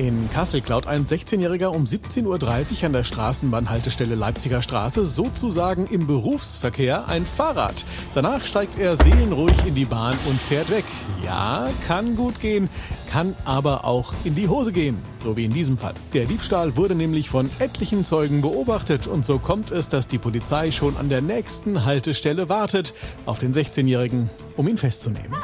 In 0.00 0.30
Kassel 0.30 0.62
klaut 0.62 0.86
ein 0.86 1.04
16-Jähriger 1.04 1.66
um 1.66 1.84
17.30 1.84 2.24
Uhr 2.24 2.86
an 2.86 2.92
der 2.94 3.04
Straßenbahnhaltestelle 3.04 4.14
Leipziger 4.14 4.62
Straße 4.62 5.04
sozusagen 5.04 5.86
im 5.88 6.06
Berufsverkehr 6.06 7.06
ein 7.06 7.26
Fahrrad. 7.26 7.84
Danach 8.14 8.42
steigt 8.42 8.78
er 8.78 8.96
seelenruhig 8.96 9.58
in 9.66 9.74
die 9.74 9.84
Bahn 9.84 10.16
und 10.26 10.40
fährt 10.40 10.70
weg. 10.70 10.86
Ja, 11.22 11.68
kann 11.86 12.16
gut 12.16 12.40
gehen, 12.40 12.70
kann 13.10 13.36
aber 13.44 13.84
auch 13.84 14.14
in 14.24 14.34
die 14.34 14.48
Hose 14.48 14.72
gehen. 14.72 14.96
So 15.22 15.36
wie 15.36 15.44
in 15.44 15.52
diesem 15.52 15.76
Fall. 15.76 15.92
Der 16.14 16.24
Diebstahl 16.24 16.78
wurde 16.78 16.94
nämlich 16.94 17.28
von 17.28 17.50
etlichen 17.58 18.06
Zeugen 18.06 18.40
beobachtet 18.40 19.06
und 19.06 19.26
so 19.26 19.38
kommt 19.38 19.70
es, 19.70 19.90
dass 19.90 20.08
die 20.08 20.16
Polizei 20.16 20.70
schon 20.70 20.96
an 20.96 21.10
der 21.10 21.20
nächsten 21.20 21.84
Haltestelle 21.84 22.48
wartet 22.48 22.94
auf 23.26 23.38
den 23.38 23.52
16-Jährigen, 23.52 24.30
um 24.56 24.66
ihn 24.66 24.78
festzunehmen. 24.78 25.36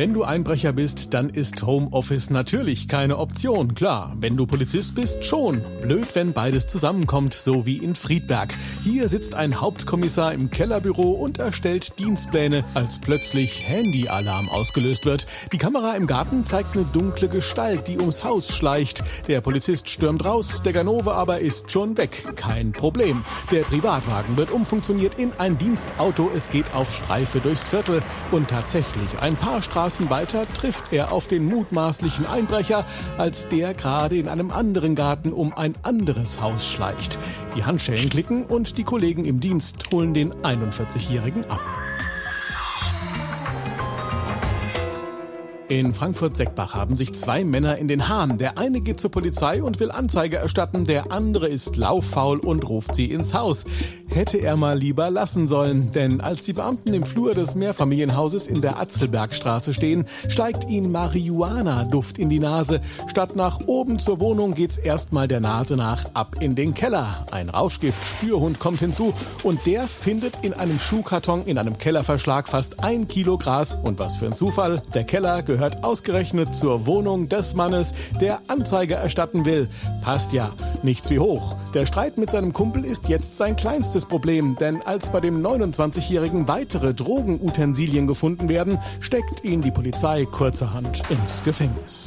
Wenn 0.00 0.14
du 0.14 0.24
Einbrecher 0.24 0.72
bist, 0.72 1.12
dann 1.12 1.28
ist 1.28 1.62
Homeoffice 1.62 2.30
natürlich 2.30 2.88
keine 2.88 3.18
Option. 3.18 3.74
Klar, 3.74 4.16
wenn 4.18 4.34
du 4.34 4.46
Polizist 4.46 4.94
bist, 4.94 5.26
schon. 5.26 5.60
Blöd, 5.82 6.14
wenn 6.14 6.32
beides 6.32 6.66
zusammenkommt, 6.68 7.34
so 7.34 7.66
wie 7.66 7.76
in 7.76 7.94
Friedberg. 7.94 8.54
Hier 8.82 9.10
sitzt 9.10 9.34
ein 9.34 9.60
Hauptkommissar 9.60 10.32
im 10.32 10.50
Kellerbüro 10.50 11.10
und 11.10 11.36
erstellt 11.36 11.98
Dienstpläne, 11.98 12.64
als 12.72 12.98
plötzlich 12.98 13.68
Handyalarm 13.68 14.48
ausgelöst 14.48 15.04
wird. 15.04 15.26
Die 15.52 15.58
Kamera 15.58 15.94
im 15.96 16.06
Garten 16.06 16.46
zeigt 16.46 16.74
eine 16.74 16.86
dunkle 16.86 17.28
Gestalt, 17.28 17.86
die 17.86 17.98
ums 17.98 18.24
Haus 18.24 18.56
schleicht. 18.56 19.04
Der 19.28 19.42
Polizist 19.42 19.90
stürmt 19.90 20.24
raus, 20.24 20.62
der 20.62 20.72
Ganove 20.72 21.12
aber 21.12 21.40
ist 21.40 21.70
schon 21.70 21.98
weg. 21.98 22.24
Kein 22.36 22.72
Problem. 22.72 23.22
Der 23.52 23.64
Privatwagen 23.64 24.38
wird 24.38 24.50
umfunktioniert 24.50 25.18
in 25.18 25.34
ein 25.36 25.58
Dienstauto. 25.58 26.30
Es 26.34 26.48
geht 26.48 26.72
auf 26.72 26.90
Streife 26.90 27.40
durchs 27.40 27.68
Viertel. 27.68 28.02
Und 28.32 28.48
tatsächlich, 28.48 29.18
ein 29.20 29.36
paar 29.36 29.60
Straßen 29.60 29.89
Weiter 29.98 30.44
trifft 30.54 30.92
er 30.92 31.10
auf 31.10 31.26
den 31.26 31.46
mutmaßlichen 31.46 32.26
Einbrecher, 32.26 32.86
als 33.18 33.48
der 33.48 33.74
gerade 33.74 34.16
in 34.16 34.28
einem 34.28 34.52
anderen 34.52 34.94
Garten 34.94 35.32
um 35.32 35.52
ein 35.52 35.74
anderes 35.82 36.40
Haus 36.40 36.66
schleicht. 36.66 37.18
Die 37.56 37.64
Handschellen 37.64 38.08
klicken 38.08 38.44
und 38.44 38.78
die 38.78 38.84
Kollegen 38.84 39.24
im 39.24 39.40
Dienst 39.40 39.90
holen 39.90 40.14
den 40.14 40.32
41-Jährigen 40.32 41.44
ab. 41.50 41.60
In 45.70 45.94
Frankfurt-Seckbach 45.94 46.74
haben 46.74 46.96
sich 46.96 47.14
zwei 47.14 47.44
Männer 47.44 47.78
in 47.78 47.86
den 47.86 48.08
Haaren. 48.08 48.38
Der 48.38 48.58
eine 48.58 48.80
geht 48.80 49.00
zur 49.00 49.12
Polizei 49.12 49.62
und 49.62 49.78
will 49.78 49.92
Anzeige 49.92 50.38
erstatten, 50.38 50.84
der 50.84 51.12
andere 51.12 51.46
ist 51.46 51.76
lauffaul 51.76 52.40
und 52.40 52.68
ruft 52.68 52.96
sie 52.96 53.04
ins 53.04 53.34
Haus. 53.34 53.64
Hätte 54.12 54.38
er 54.38 54.56
mal 54.56 54.76
lieber 54.76 55.08
lassen 55.08 55.46
sollen, 55.46 55.92
denn 55.92 56.20
als 56.20 56.42
die 56.42 56.52
Beamten 56.52 56.92
im 56.92 57.04
Flur 57.04 57.32
des 57.32 57.54
Mehrfamilienhauses 57.54 58.48
in 58.48 58.60
der 58.60 58.80
Atzelbergstraße 58.80 59.72
stehen, 59.72 60.04
steigt 60.28 60.68
ihnen 60.68 60.90
Marihuana-Duft 60.90 62.18
in 62.18 62.28
die 62.28 62.40
Nase. 62.40 62.80
Statt 63.06 63.36
nach 63.36 63.60
oben 63.66 64.00
zur 64.00 64.20
Wohnung 64.20 64.54
geht's 64.54 64.78
erstmal 64.78 65.28
der 65.28 65.38
Nase 65.38 65.76
nach 65.76 66.06
ab 66.14 66.34
in 66.40 66.56
den 66.56 66.74
Keller. 66.74 67.24
Ein 67.30 67.50
Rauschgift-Spürhund 67.50 68.58
kommt 68.58 68.80
hinzu 68.80 69.14
und 69.44 69.64
der 69.64 69.86
findet 69.86 70.44
in 70.44 70.54
einem 70.54 70.80
Schuhkarton 70.80 71.46
in 71.46 71.56
einem 71.56 71.78
Kellerverschlag 71.78 72.48
fast 72.48 72.82
ein 72.82 73.06
Kilo 73.06 73.38
Gras. 73.38 73.76
Und 73.80 74.00
was 74.00 74.16
für 74.16 74.26
ein 74.26 74.32
Zufall, 74.32 74.82
der 74.92 75.04
Keller 75.04 75.44
gehört 75.44 75.84
ausgerechnet 75.84 76.52
zur 76.52 76.84
Wohnung 76.86 77.28
des 77.28 77.54
Mannes, 77.54 77.92
der 78.20 78.40
Anzeige 78.48 78.94
erstatten 78.94 79.44
will. 79.44 79.68
Passt 80.02 80.32
ja, 80.32 80.50
nichts 80.84 81.10
wie 81.10 81.18
hoch. 81.18 81.56
Der 81.74 81.86
Streit 81.86 82.18
mit 82.18 82.30
seinem 82.30 82.52
Kumpel 82.52 82.84
ist 82.84 83.08
jetzt 83.08 83.36
sein 83.36 83.56
kleinstes 83.56 84.06
Problem, 84.06 84.56
denn 84.58 84.82
als 84.82 85.10
bei 85.10 85.20
dem 85.20 85.44
29-Jährigen 85.44 86.48
weitere 86.48 86.94
Drogenutensilien 86.94 88.06
gefunden 88.06 88.48
werden, 88.48 88.78
steckt 89.00 89.44
ihn 89.44 89.62
die 89.62 89.70
Polizei 89.70 90.26
kurzerhand 90.26 91.02
ins 91.10 91.42
Gefängnis. 91.42 92.06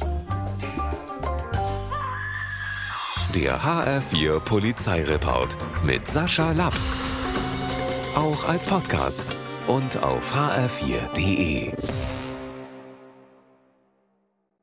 Der 3.34 3.60
HR4 3.60 4.38
Polizeireport 4.40 5.56
mit 5.84 6.06
Sascha 6.06 6.52
Lapp. 6.52 6.74
Auch 8.14 8.48
als 8.48 8.66
Podcast 8.66 9.24
und 9.66 10.02
auf 10.02 10.36
hr4.de. 10.36 11.72